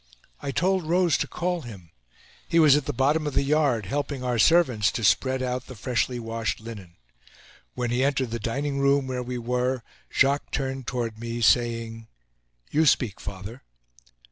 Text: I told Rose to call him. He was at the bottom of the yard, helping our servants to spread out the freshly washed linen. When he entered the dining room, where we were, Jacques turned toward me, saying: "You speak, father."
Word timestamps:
I 0.41 0.49
told 0.49 0.87
Rose 0.89 1.15
to 1.19 1.27
call 1.27 1.61
him. 1.61 1.91
He 2.49 2.57
was 2.57 2.75
at 2.75 2.85
the 2.85 2.91
bottom 2.91 3.27
of 3.27 3.35
the 3.35 3.43
yard, 3.43 3.85
helping 3.85 4.23
our 4.23 4.39
servants 4.39 4.91
to 4.93 5.03
spread 5.03 5.43
out 5.43 5.67
the 5.67 5.75
freshly 5.75 6.17
washed 6.19 6.59
linen. 6.59 6.95
When 7.75 7.91
he 7.91 8.03
entered 8.03 8.31
the 8.31 8.39
dining 8.39 8.79
room, 8.79 9.05
where 9.05 9.21
we 9.21 9.37
were, 9.37 9.83
Jacques 10.11 10.49
turned 10.49 10.87
toward 10.87 11.19
me, 11.19 11.39
saying: 11.39 12.07
"You 12.71 12.87
speak, 12.87 13.19
father." 13.21 13.61